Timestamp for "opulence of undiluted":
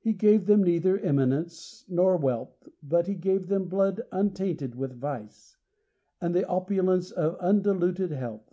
6.46-8.10